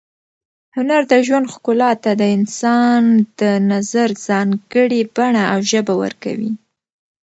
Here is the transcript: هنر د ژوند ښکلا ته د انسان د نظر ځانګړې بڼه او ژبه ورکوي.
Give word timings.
هنر 0.75 1.01
د 1.11 1.13
ژوند 1.27 1.51
ښکلا 1.53 1.91
ته 2.03 2.11
د 2.21 2.23
انسان 2.37 3.01
د 3.39 3.41
نظر 3.71 4.09
ځانګړې 4.27 5.01
بڼه 5.15 5.43
او 5.53 5.59
ژبه 5.71 5.93
ورکوي. 6.03 6.51